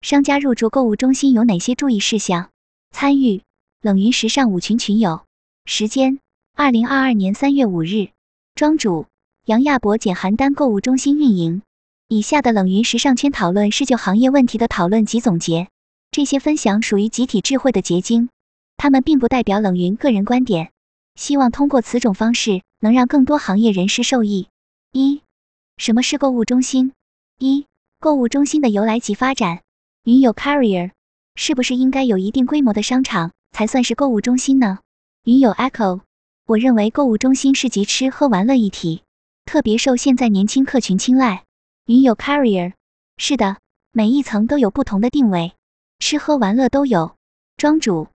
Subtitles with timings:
[0.00, 2.50] 商家入驻购物中心有哪些注意事项？
[2.92, 3.42] 参与
[3.82, 5.24] 冷云时尚五群群友，
[5.64, 6.20] 时间
[6.54, 8.10] 二零二二年三月五日，
[8.54, 9.06] 庄主
[9.44, 11.62] 杨亚博简邯郸购物中心运营。
[12.06, 15.68] 以下的冷云时尚圈讨论是就行业问题的讨论及总结，
[16.12, 18.30] 这些分享属于集体智慧的结晶，
[18.76, 20.70] 他们并不代表冷云个人观点。
[21.16, 24.46] 希望通过此种方式，能让更多行业人士受益。
[24.92, 25.22] 一、
[25.76, 26.92] 什么是购物中心？
[27.38, 27.66] 一、
[27.98, 29.60] 购物中心的由来及发展。
[30.08, 30.92] 云友 Carrier，
[31.34, 34.78] 是不是应该有一定规模的商场才算是购物中心呢？
[35.24, 36.00] 云友 Echo，
[36.46, 39.02] 我认为购物中心是集吃喝玩乐一体，
[39.44, 41.44] 特别受现在年轻客群青睐。
[41.84, 42.72] 云友 Carrier，
[43.18, 43.58] 是的，
[43.92, 45.52] 每一层都有不同的定位，
[45.98, 47.14] 吃喝玩乐都有。
[47.58, 48.08] 庄主，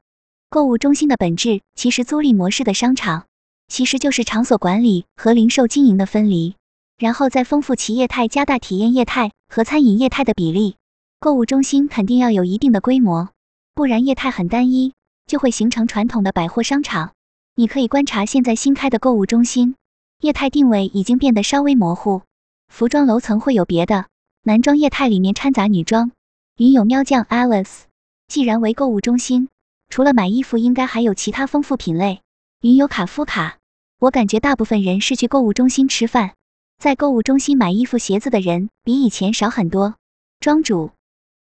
[0.49, 3.27] 购物中心的本质其实租赁模式的商场，
[3.67, 6.55] 其实就是场所管理和零售经营的分离，
[6.97, 10.75] 然后再丰富其业态，加大体验业态和餐饮业态的比例。
[11.23, 13.29] 购物中心肯定要有一定的规模，
[13.73, 14.91] 不然业态很单一，
[15.25, 17.13] 就会形成传统的百货商场。
[17.55, 19.75] 你可以观察现在新开的购物中心，
[20.19, 22.23] 业态定位已经变得稍微模糊。
[22.67, 24.07] 服装楼层会有别的，
[24.43, 26.11] 男装业态里面掺杂女装。
[26.57, 27.83] 云有喵酱 Alice，
[28.27, 29.47] 既然为购物中心，
[29.87, 32.19] 除了买衣服，应该还有其他丰富品类。
[32.59, 33.59] 云有卡夫卡，
[33.97, 36.33] 我感觉大部分人是去购物中心吃饭，
[36.79, 39.95] 在购物中心买衣服鞋子的人比以前少很多。
[40.41, 40.91] 庄主，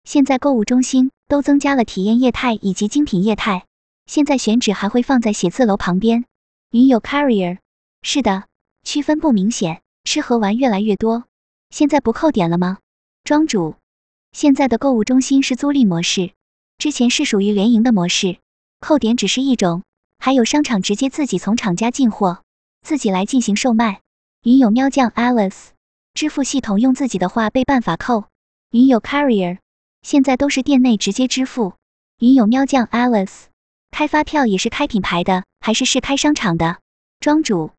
[0.03, 3.65] 现在购物中心都增加了体验业态以及精品业态，
[4.05, 6.25] 现在选址还会放在写字楼旁边。
[6.71, 7.59] 云有 Carrier，
[8.01, 8.45] 是的，
[8.83, 9.81] 区分不明显。
[10.05, 11.25] 吃喝玩越来越多，
[11.69, 12.79] 现在不扣点了吗？
[13.23, 13.75] 庄主，
[14.31, 16.31] 现在的购物中心是租赁模式，
[16.79, 18.39] 之前是属于联营的模式，
[18.79, 19.83] 扣点只是一种，
[20.17, 22.41] 还有商场直接自己从厂家进货，
[22.81, 24.01] 自己来进行售卖。
[24.41, 25.67] 云有喵酱 Alice，
[26.15, 28.23] 支付系统用自己的话被办法扣。
[28.71, 29.59] 云有 Carrier，
[30.01, 31.73] 现在都是店内直接支付。
[32.19, 33.43] 云友喵酱 Alice，
[33.91, 36.77] 开发票也是开品牌的，还是是开商场的？
[37.19, 37.71] 庄主，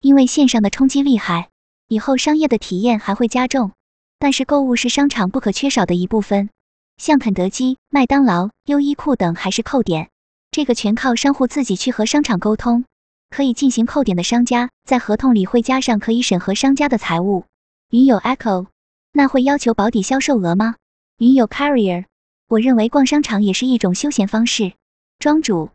[0.00, 1.48] 因为线上的冲击厉害。
[1.88, 3.72] 以后商业的体验还会加重，
[4.18, 6.48] 但是购物是商场不可缺少的一部分。
[6.96, 10.08] 像肯德基、麦当劳、优衣库等还是扣点，
[10.50, 12.84] 这个全靠商户自己去和商场沟通。
[13.30, 17.44] 可以进行扣点的商家，在合同里会加上可以审核商家的财务。
[17.90, 18.66] 云友 Echo，
[19.12, 20.76] 那会要求保底销售额吗？
[21.18, 22.06] 云友 Carrier，
[22.48, 24.72] 我认为逛商场也是一种休闲方式。
[25.20, 25.70] 庄主，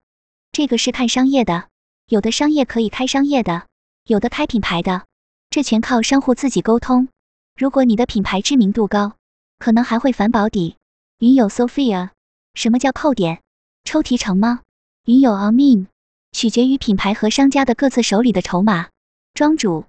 [0.51, 1.69] 这个是看商业的，
[2.07, 3.65] 有的商业可以开商业的，
[4.03, 5.05] 有的开品牌的。
[5.49, 7.07] 这全靠商户自己沟通。
[7.55, 9.13] 如果你的品牌知名度高，
[9.59, 10.75] 可能还会返保底。
[11.19, 12.09] 云友 Sophia，
[12.53, 13.41] 什么叫扣点？
[13.85, 14.59] 抽提成吗？
[15.05, 15.87] 云友 Amin，
[16.33, 18.89] 取决于品牌和商家的各自手里的筹码。
[19.33, 19.85] 庄主，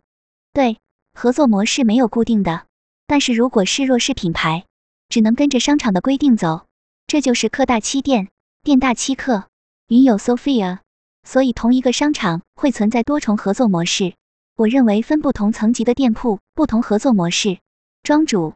[0.53, 0.79] 对，
[1.13, 2.67] 合作模式没有固定的，
[3.09, 4.65] 但是如果是弱势品牌，
[5.11, 6.67] 只能跟着商场的规定走，
[7.09, 8.29] 这就是客大欺店，
[8.63, 9.49] 店大欺客。
[9.89, 10.79] 云有 Sophia，
[11.25, 14.15] 所以同一个商场会存在多重合作模式。
[14.55, 17.59] 我认为分不同层级的店铺，不同合作模式。
[18.05, 18.55] 庄主，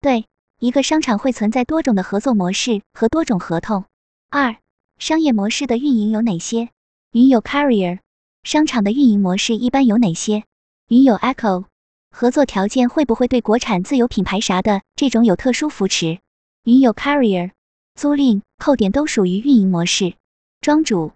[0.00, 0.24] 对，
[0.58, 3.84] 一个商场会存在多种的合作模式和多种合同。
[4.30, 4.56] 二，
[4.98, 6.70] 商业模式的运营有哪些？
[7.12, 7.98] 云有 Carrier，
[8.42, 10.44] 商场的运营模式一般有哪些？
[10.88, 11.66] 云有 Echo，
[12.10, 16.18] 合作条件会不会对国产自有品牌啥的这种有特殊扶持？
[16.64, 17.52] 云友 Carrier，
[17.94, 20.14] 租赁、扣点都属于运营模式。
[20.60, 21.12] 庄主，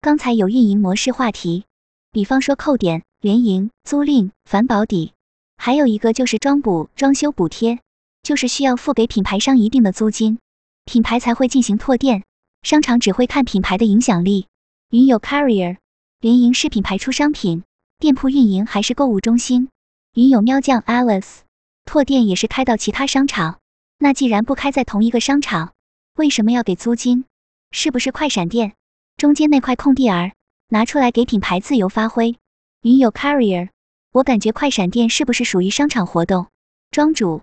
[0.00, 1.64] 刚才有运营模式话题，
[2.10, 3.02] 比方说扣点。
[3.22, 5.12] 联营、租赁、返保底，
[5.56, 7.78] 还有一个就是装补、装修补贴，
[8.24, 10.40] 就是需要付给品牌商一定的租金，
[10.86, 12.24] 品牌才会进行拓店。
[12.64, 14.48] 商场只会看品牌的影响力。
[14.90, 15.76] 云友 Carrier，
[16.20, 17.62] 联营是品牌出商品，
[18.00, 19.68] 店铺运营还是购物中心？
[20.14, 21.38] 云友喵酱 Alice，
[21.86, 23.60] 拓店也是开到其他商场。
[23.96, 25.72] 那既然不开在同一个商场，
[26.16, 27.24] 为什么要给租金？
[27.70, 28.74] 是不是快闪店？
[29.16, 30.32] 中间那块空地儿
[30.68, 32.36] 拿出来给品牌自由发挥？
[32.82, 33.70] 云友 Carrier，
[34.12, 36.48] 我感觉快闪店是不是属于商场活动？
[36.90, 37.40] 庄主，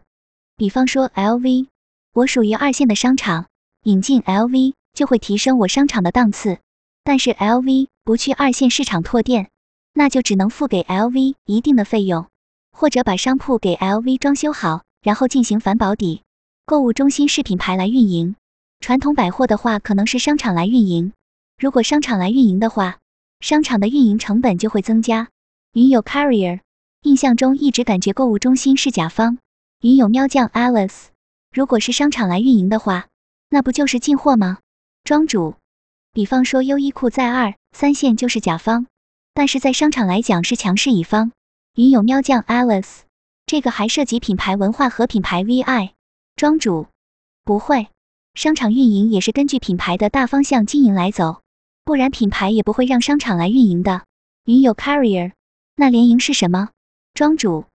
[0.56, 1.66] 比方说 LV，
[2.14, 3.48] 我属于二线的商场，
[3.86, 6.60] 引进 LV 就会提升我商场的档次。
[7.04, 9.50] 但是 LV 不去二线市场拓店，
[9.94, 12.28] 那就只能付给 LV 一定的费用，
[12.72, 16.22] 或者把商铺给 LV 装修好，然后进行返保底。
[16.66, 18.36] 购物中心是品牌来运营，
[18.80, 21.14] 传统百货的话可能是商场来运营。
[21.58, 23.00] 如果商场来运营的话，
[23.40, 25.30] 商场的运营成本就会增加。
[25.74, 26.60] 云友 Carrier，
[27.02, 29.38] 印象中一直感觉购物中心是甲方。
[29.82, 31.08] 云友喵酱 Alice，
[31.52, 33.08] 如果是商场来运营的话，
[33.50, 34.60] 那不就是进货吗？
[35.04, 35.56] 庄主，
[36.14, 38.86] 比方说优衣库在二三线就是甲方，
[39.34, 41.32] 但是在商场来讲是强势乙方。
[41.76, 43.02] 云友喵酱 Alice，
[43.46, 45.92] 这个还涉及品牌文化和品牌 VI。
[46.36, 46.88] 庄主，
[47.44, 47.88] 不会，
[48.34, 51.42] 商场运营也是根据品牌的大方向经营来走，
[51.86, 54.04] 不然品牌也不会让商场来运营的。
[54.46, 55.34] 云有 Carrier，
[55.76, 56.70] 那联营是什么？
[57.14, 57.66] 庄主，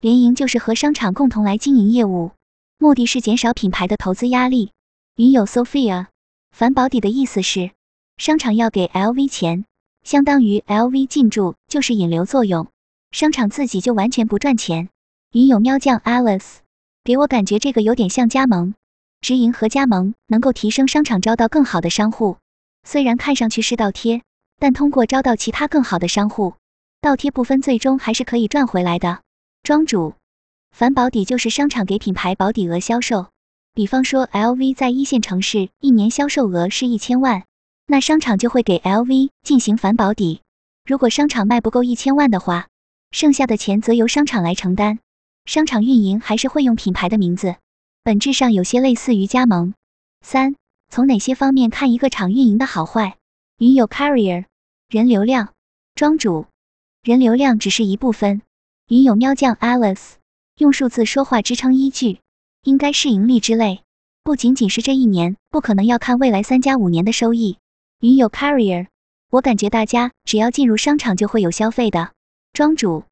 [0.00, 2.32] 联营就是和商场共同来经营业务，
[2.78, 4.72] 目的是减少品牌的投资压力。
[5.16, 6.06] 云有 Sophia，
[6.52, 7.70] 反保底的意思是
[8.18, 9.64] 商场要给 LV 钱，
[10.04, 12.68] 相当于 LV 进驻就是引流作用，
[13.10, 14.90] 商场自己就完全不赚钱。
[15.32, 16.58] 云友喵酱 Alice，
[17.04, 18.74] 给我感觉这个有点像加盟。
[19.20, 22.36] 直营和加盟能够提升商场招到更好的商户，
[22.84, 24.22] 虽然看上去是倒贴，
[24.58, 26.54] 但通过招到其他更好的商户，
[27.00, 29.20] 倒贴部分最终还是可以赚回来的。
[29.62, 30.14] 庄主，
[30.70, 33.26] 反保底就是商场给品牌保底额销售，
[33.74, 37.42] 比方说 LV 在一线城市一年销售额是一千万，
[37.86, 40.42] 那商场就会给 LV 进行反保底。
[40.84, 42.68] 如果商场卖不够一千万的话，
[43.10, 44.98] 剩下的钱则由商场来承担，
[45.44, 47.56] 商场运营还是会用品牌的名字。
[48.02, 49.74] 本质上有些类似于加盟。
[50.20, 50.56] 三，
[50.88, 53.16] 从哪些方面看一个厂运营的好坏？
[53.58, 54.44] 云有 Carrier，
[54.88, 55.54] 人流量。
[55.94, 56.46] 庄主，
[57.02, 58.42] 人流量只是一部分。
[58.88, 60.12] 云有喵酱 Alice，
[60.58, 62.20] 用数字说话支撑依据，
[62.62, 63.82] 应该是盈利之类，
[64.22, 67.58] 不仅仅是这一年，不可能要看未来三加五年的收益。
[68.00, 68.86] 云有 Carrier，
[69.30, 72.12] 我感觉大家只要进入商场就会有消费的。
[72.52, 73.04] 庄主，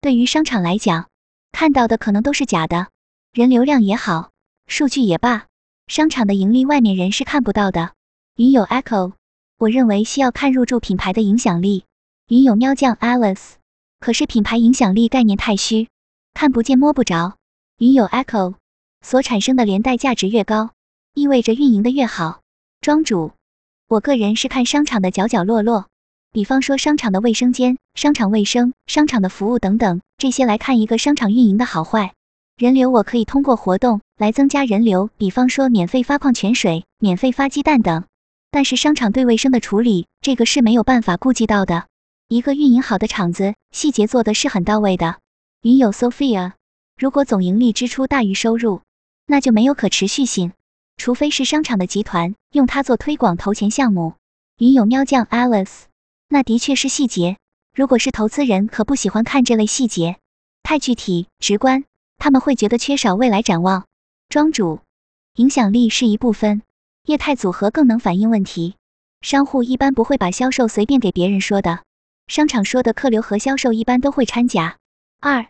[0.00, 1.08] 对于商场来讲，
[1.52, 2.88] 看到的可能都是假的，
[3.32, 4.30] 人流量也好。
[4.66, 5.46] 数据也罢，
[5.86, 7.92] 商场的盈利外面人是看不到的。
[8.36, 9.12] 云有 Echo，
[9.58, 11.84] 我认为需要看入驻品牌的影响力。
[12.28, 13.52] 云有喵酱 Alice，
[14.00, 15.88] 可是品牌影响力概念太虚，
[16.34, 17.38] 看不见摸不着。
[17.78, 18.56] 云有 Echo，
[19.00, 20.70] 所产生的连带价值越高，
[21.14, 22.40] 意味着运营的越好。
[22.80, 23.32] 庄主，
[23.88, 25.88] 我个人是看商场的角角落落，
[26.32, 32.12] 比方说商场的卫生间、商场卫生、商场的服务等等这些来看一个商场运营的好坏。
[32.56, 38.04] 人流我可以通过活动来增加人流，比方说免费发矿泉水、免费发鸡蛋等。
[38.50, 41.86] 但是商场对卫生的处理，这个是没有办法顾及到的。
[42.28, 45.16] 一个运营好的厂子，细节做的是很到位的。
[45.62, 46.52] 云有 Sophia，
[46.98, 48.82] 如果总盈利支出大于收入，
[49.26, 50.52] 那就没有可持续性，
[50.96, 54.14] 除非是商场的集团用它做推广投钱项目。
[54.58, 55.82] 云有喵酱 Alice，
[56.28, 57.38] 那的确是细节。
[57.74, 60.18] 如果是投资人，可不喜欢看这类细节，
[60.62, 61.84] 太具体直观。
[62.18, 63.86] 他们会觉得缺少未来展望。
[64.28, 64.80] 庄主，
[65.36, 66.62] 影响力是一部分，
[67.04, 68.74] 业态组合更能反映问题。
[69.20, 71.82] 商户一般不会把销售随便给别人说的，
[72.26, 74.78] 商场说的客流和销售一般都会掺假。
[75.20, 75.46] 二，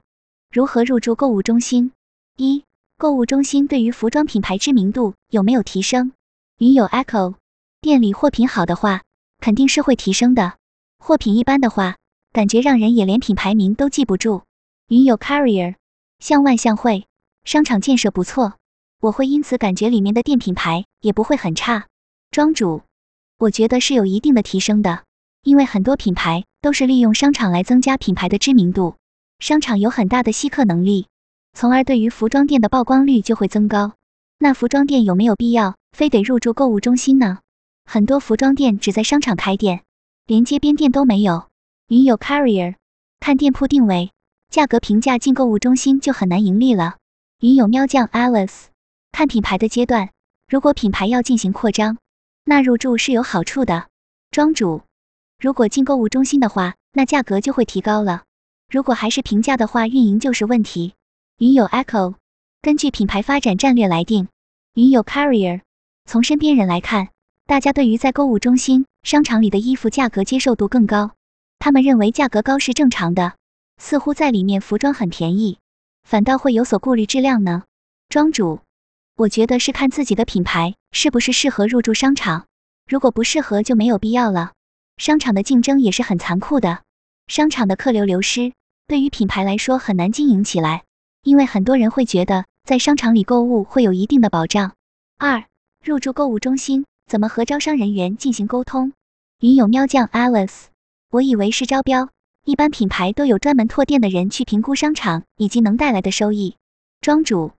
[0.52, 1.92] 如何入驻购物中心？
[2.36, 2.64] 一，
[2.98, 6.12] 购物中心对于服装品牌知名度有没有提升？
[6.58, 7.34] 云有 Echo，
[7.80, 9.02] 店里货品好的话，
[9.40, 10.52] 肯定是会提升的；
[10.98, 11.96] 货品一般的话，
[12.32, 14.42] 感觉让人也连品牌名都记不住。
[14.88, 15.76] 云有 Carrier。
[16.18, 17.06] 像万象汇
[17.44, 18.54] 商场建设不错，
[19.00, 21.86] 我会因此感觉里面的店品牌也不会很差。
[22.32, 22.82] 庄主，
[23.38, 25.04] 我觉得是有一定的提升的，
[25.44, 28.96] 因为很多品牌都是利用商场来增加品牌的知名度，
[29.38, 31.06] 商场有很大的吸客能力，
[31.52, 33.92] 从而对于服装店的曝光率就会增高。
[34.40, 37.38] 那服装店有没有必要非得入驻购物中心呢？
[37.84, 39.82] 很多服装店只在商场开店，
[40.28, 41.48] 连街边店都没有。
[41.86, 42.74] 云有 Carrier，
[43.18, 44.10] 看店铺定位。
[44.50, 46.98] 价格平价进购物中心就很难盈利了。
[47.40, 48.64] 云有喵酱 Alice，
[49.10, 50.10] 看品牌的阶段，
[50.46, 51.96] 如果品牌要进行扩张，
[52.44, 53.88] 那入驻是有好处的。
[54.30, 54.82] 庄主，
[55.38, 58.24] 如果进购物中心的话，那价格就会提高了；
[58.68, 60.92] 如果还是平价的话，运营就是问题。
[61.38, 62.16] 云有 Echo，
[62.60, 64.28] 根据品牌发展战略来定。
[64.74, 65.62] 云有 Carrier，
[66.04, 67.08] 从身边人来看，
[67.48, 71.12] 大家对于在购物中心、商场里的衣服价格接受度更高，
[71.58, 73.36] 他们认为价格高是正常的。
[73.78, 75.56] 似乎在里面服装很便宜，
[76.02, 77.62] 反倒会有所顾虑质量呢。
[78.10, 78.60] 庄主，
[79.16, 82.44] 我觉得是看自己的品牌是不是适合入驻商场，
[82.86, 84.52] 如果不适合就没有必要了。
[84.98, 86.82] 商场的竞争也是很残酷的，
[87.28, 88.52] 商场的客流流失
[88.86, 90.84] 对于品牌来说很难经营起来，
[91.22, 94.74] 因为很多人会觉得在商场里购物会有一定的保障。
[95.16, 95.46] 二，
[95.82, 98.92] 入驻购物中心怎么和招商人员进行沟通？
[99.40, 100.66] 云有喵酱 Alice，
[101.10, 102.10] 我以为是招标。
[102.44, 106.56] 一般品牌都有专门拓店的人去评估商场以及能带来的收益。
[107.00, 107.52] 庄主，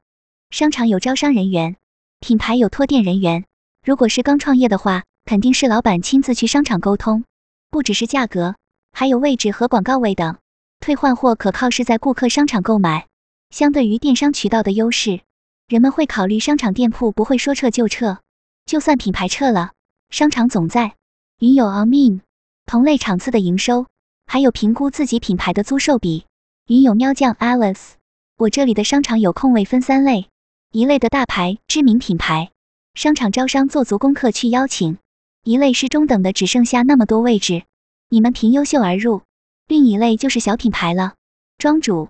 [0.51, 1.77] 商场有招商人员，
[2.19, 3.45] 品牌有拓店人员。
[3.83, 7.23] 如果是刚创业的话，肯定是老板亲自去商场沟通，
[7.71, 8.55] 不只是价格，
[8.91, 10.37] 还有位置和广告位等。
[10.79, 13.07] 退换货可靠是在顾客商场购买，
[13.49, 15.21] 相对于电商渠道的优势，
[15.67, 18.19] 人们会考虑商场店铺不会说撤就撤，
[18.65, 19.71] 就算品牌撤了，
[20.09, 20.95] 商场总在。
[21.39, 22.21] 云有 Amin，
[22.65, 23.87] 同类场次的营收。
[24.31, 26.25] 还有评估自己品牌的租售比。
[26.67, 27.93] 云有喵酱 Alice，
[28.37, 30.27] 我这里的商场有空位分三类，
[30.71, 32.51] 一类的大牌知名品牌，
[32.93, 34.99] 商场招商做足功课去邀请，
[35.43, 37.63] 一类是中等的，只剩下那么多位置，
[38.09, 39.23] 你们凭优秀而入；
[39.67, 41.15] 另一类就是小品牌了。
[41.57, 42.09] 庄主，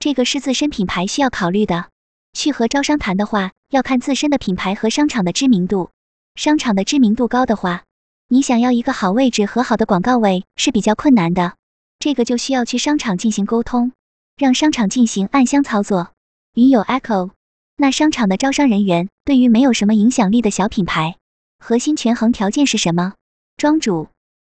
[0.00, 1.90] 这个是自身品牌需要考虑的。
[2.32, 5.90] 去和招商谈的话，要看自身的品牌和商场的知名度。
[6.34, 7.84] 商场的知名度高的话，
[8.28, 11.54] 你想要一个好位置和好的广告位是比较困难的。
[11.98, 13.92] 这个就需要去商场进行沟通，
[14.36, 16.12] 让商场进行暗箱操作。
[16.54, 17.30] 云有 Echo，
[17.76, 21.16] 那商场的招商人员对于没有什么影响力的小品牌，
[21.58, 23.14] 核心权衡条件是什么？
[23.56, 24.08] 庄主，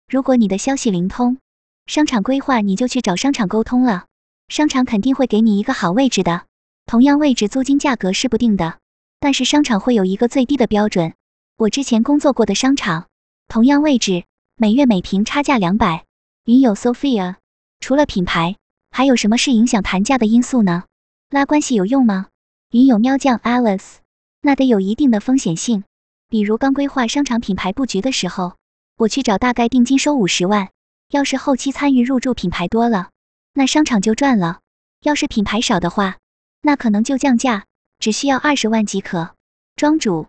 [0.07, 1.37] 如果你的消息灵通，
[1.85, 4.05] 商场规划你就去找商场沟通了，
[4.47, 6.45] 商场肯定会给你一个好位置的。
[6.85, 8.77] 同样位置租金价格是不定的，
[9.19, 11.13] 但是商场会有一个最低的标准。
[11.57, 13.07] 我之前工作过的商场，
[13.47, 14.25] 同样位置，
[14.55, 16.05] 每月每平差价两百。
[16.45, 17.37] 云友 Sophia，
[17.79, 18.57] 除了品牌，
[18.91, 20.83] 还有什么是影响谈价的因素呢？
[21.31, 22.27] 拉关系有用吗？
[22.69, 23.95] 云友喵酱 Alice，
[24.41, 25.85] 那得有一定的风险性。
[26.29, 28.57] 比如刚规划商场品牌布局的时候，
[28.97, 30.69] 我去找大概定金收五十万，
[31.09, 33.09] 要是后期参与入驻品牌多了，
[33.53, 34.59] 那商场就赚了；
[35.01, 36.17] 要是品牌少的话，
[36.65, 37.65] 那可能就降价，
[37.99, 39.35] 只需要二十万即可。
[39.75, 40.25] 庄主，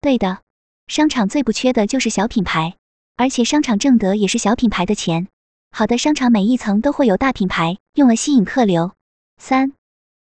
[0.00, 0.40] 对的，
[0.86, 2.76] 商场最不缺的就是小品牌，
[3.16, 5.26] 而且商场挣得也是小品牌的钱。
[5.72, 8.92] 好的商场每一层都会有大品牌，用了吸引客流。
[9.38, 9.72] 三，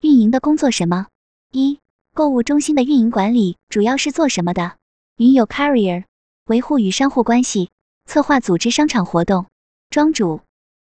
[0.01, 1.07] 运营的工作什么？
[1.51, 1.79] 一，
[2.13, 4.75] 购物中心的运营管理主要是做什么的？
[5.15, 6.03] 云有 Carrier，
[6.47, 7.69] 维护与商户关系，
[8.03, 9.45] 策划组织商场活动。
[9.89, 10.41] 庄主，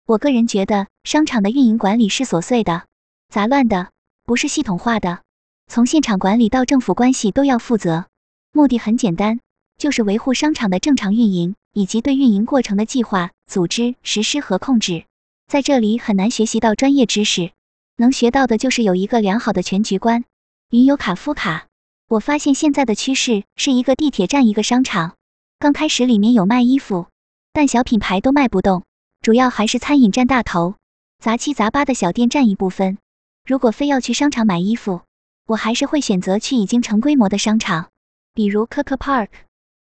[0.06, 2.86] 我个人觉得商场的运营管理是琐碎的、
[3.28, 3.90] 杂乱的。
[4.26, 5.20] 不是系统化的，
[5.66, 8.06] 从现场管理到政府关系都要负责。
[8.52, 9.38] 目的很简单，
[9.76, 15.04] 就是维护商场的正常运营，以及对运营过程的计划、组织、实施和控制。
[15.46, 17.52] 在这里很难学习到专业知识，
[17.98, 20.24] 能学到的就是有一个良好的全局观。
[20.70, 21.66] 云游卡夫卡，
[22.08, 25.16] 我发现现在的趋势是一个地铁站一个商场。
[25.58, 27.08] 刚开始里面有卖衣服，
[27.52, 28.84] 但小品牌都卖不动，
[29.20, 30.76] 主要还是餐饮占大头，
[31.18, 32.96] 杂七杂八的小店占一部分。
[33.46, 35.02] 如果非要去商场买衣服，
[35.46, 37.90] 我还是会选择去已经成规模的商场，
[38.32, 39.28] 比如 Coco Park、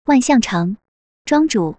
[0.04, 0.76] 万象城。
[1.24, 1.76] 庄主，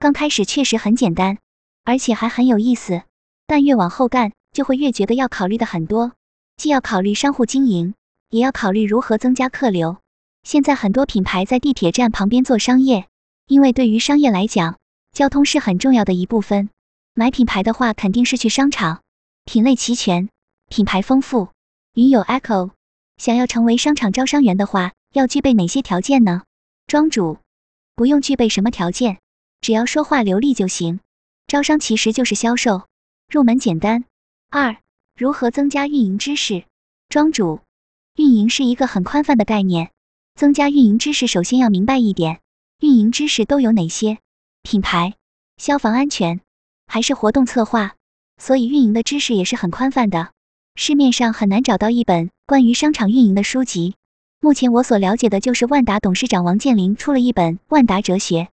[0.00, 1.38] 刚开始确实很简单，
[1.84, 3.02] 而且还很有意思，
[3.46, 6.14] 但越往后干，就会越觉得要考虑的很多，
[6.56, 7.94] 既要考虑商户经营，
[8.30, 9.98] 也要考虑如何增加客流。
[10.42, 13.06] 现在很多品牌在地铁站旁边做商业，
[13.46, 14.78] 因为对于商业来讲，
[15.12, 16.70] 交通是很重要的一部分。
[17.14, 19.02] 买品牌的话，肯定是去商场，
[19.44, 20.28] 品类齐全。
[20.70, 21.48] 品牌丰富，
[21.94, 22.70] 云有 Echo，
[23.16, 26.44] 想要成为商场招商员的话，要具备哪些条件呢？
[26.86, 27.38] 庄主，
[27.96, 29.18] 不用具备什么条件，
[29.60, 31.00] 只要说话流利就行。
[31.48, 32.86] 招商其实就是销售，
[33.28, 34.04] 入门简单。
[34.48, 34.76] 二，
[35.16, 36.62] 如何增加运营知识？
[37.08, 37.62] 庄主，
[38.14, 39.90] 运营是一个很宽泛的概念，
[40.36, 42.40] 增加运营知识首先要明白一点，
[42.78, 44.18] 运营知识都有哪些？
[44.62, 45.14] 品牌、
[45.56, 46.40] 消防安全，
[46.86, 47.96] 还是活动策划？
[48.38, 50.30] 所以运营的知识也是很宽泛的。
[50.74, 53.94] 市面上很难找到一本关于商场运营的书籍。
[54.40, 58.44] 目前我所了解的就是万达董事长王健林出了一本《万达哲学》，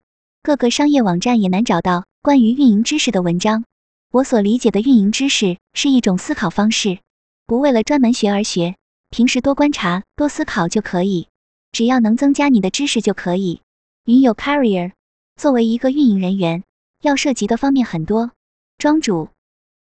[0.43, 3.63] 各个商业网站也难找到关于运营知识的文章。
[4.11, 6.99] 我所理解的运营知识是一种思考方式，
[7.45, 8.75] 不为了专门学而学，
[9.09, 11.27] 平时多观察、多思考就可以，
[11.71, 13.61] 只要能增加你的知识就可以。
[14.05, 14.91] 云有 Carrier，
[15.37, 16.63] 作为一个运营人员，
[17.01, 18.31] 要涉及的方面很多。
[18.77, 19.29] 庄主，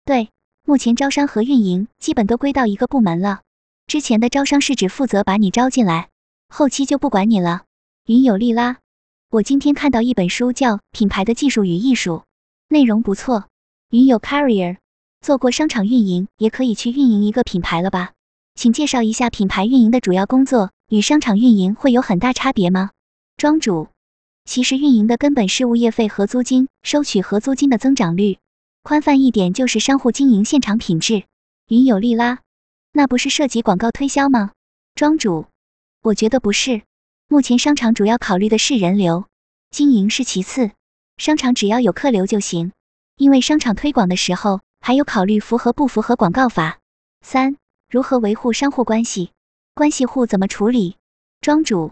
[0.04, 0.28] 对。
[0.68, 3.42] 目前招商和运营基本都归到一个部门了。
[3.86, 6.08] 之前的招商是只负责把你招进来，
[6.48, 7.62] 后期就不管你了。
[8.06, 8.78] 云有利拉，
[9.30, 12.14] 我今天看到一本书叫《品牌的技术与艺术》，
[12.68, 13.44] 内容不错。
[13.90, 14.78] 云有 Carrier，
[15.20, 18.14] 做过商场运营，也可以去运营一个品牌了吧？
[18.56, 22.90] 请介绍一下品牌运营的主要工作与商场运营会有很大差别吗？
[23.36, 23.86] 庄主，
[24.44, 28.38] 其实运营的根本是物业费和租金，收取和租金的增长率。
[28.86, 31.24] 宽泛一点就是商户经营现场品质。
[31.66, 32.38] 云有利拉，
[32.92, 34.52] 那不是涉及广告推销吗？
[34.94, 35.46] 庄主，
[36.02, 36.82] 我觉得不是。
[37.26, 39.24] 目前商场主要考虑的是人流，
[39.72, 40.70] 经营是其次。
[41.16, 42.70] 商场只要有客流就行，
[43.16, 46.78] 因为商场推广的时候还有考虑符合不符合广告法。
[47.22, 47.56] 三，
[47.90, 49.32] 如何维护商户关系？
[49.74, 50.94] 关系户怎么处理？
[51.40, 51.90] 庄主，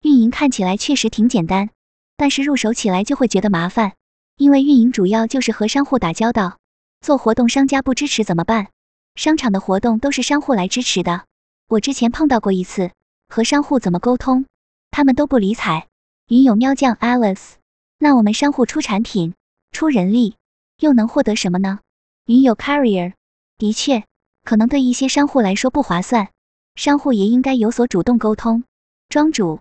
[0.00, 1.68] 运营看起来确实挺简单，
[2.16, 3.92] 但是入手起来就会觉得麻烦。
[4.40, 6.56] 因为运营主要就是和商户打交道，
[7.02, 8.68] 做活动商家不支持怎么办？
[9.14, 11.24] 商场的活动都是商户来支持的。
[11.68, 12.90] 我之前碰到过一次，
[13.28, 14.46] 和商户怎么沟通，
[14.90, 15.88] 他们都不理睬。
[16.28, 17.56] 云有喵酱 Alice，
[17.98, 19.34] 那我们商户出产品、
[19.72, 20.36] 出人力，
[20.78, 21.80] 又能获得什么呢？
[22.24, 23.12] 云有 Carrier，
[23.58, 24.04] 的确，
[24.42, 26.30] 可能对一些商户来说不划算，
[26.76, 28.64] 商户也应该有所主动沟通。
[29.10, 29.60] 庄主，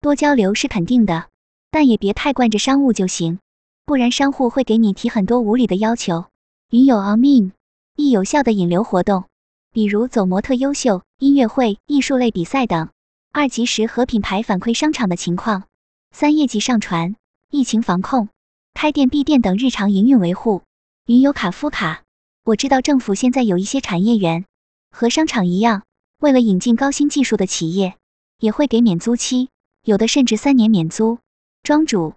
[0.00, 1.28] 多交流是肯定的，
[1.70, 3.38] 但也别太惯着商务就行，
[3.86, 6.26] 不然商户会给你提很多无理的要求。
[6.70, 7.52] 云有 on mean
[7.96, 9.24] 易有效的引流活动，
[9.72, 12.88] 比如走模特优秀、音乐会、艺术类比赛等。
[13.32, 15.64] 二及时和品牌反馈商场的情况。
[16.12, 17.16] 三业绩上传、
[17.50, 18.28] 疫情防控、
[18.72, 20.62] 开店闭店等日常营运维护。
[21.06, 22.04] 云有卡夫卡，
[22.44, 24.46] 我知道政府现在有一些产业园
[24.90, 25.82] 和商场一样，
[26.20, 27.96] 为了引进高新技术的企业，
[28.38, 29.50] 也会给免租期，
[29.82, 31.18] 有的甚至三年免租。
[31.62, 32.14] 庄主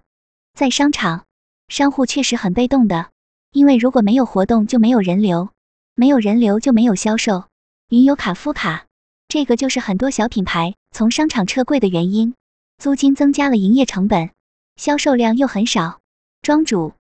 [0.53, 1.25] 在商场，
[1.67, 3.09] 商户确实很被动的，
[3.51, 5.50] 因为如果没有活动就没有人流，
[5.95, 7.45] 没有人流就没有销售。
[7.89, 8.86] 云游卡夫卡，
[9.27, 12.33] 这个就是很多小品牌从商场撤柜的原因。
[12.77, 14.31] 租金增加了营业成本，
[14.75, 16.00] 销售量又很少。
[16.41, 16.93] 庄主，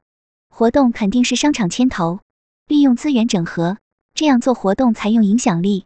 [0.49, 2.19] 活动肯定是商场牵头，
[2.67, 3.77] 利用资源整合，
[4.13, 5.85] 这样做活动才用影响力。